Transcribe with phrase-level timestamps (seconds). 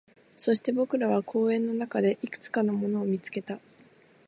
[0.35, 3.59] そして、僕らは公園の中でいくつかのものを見つけた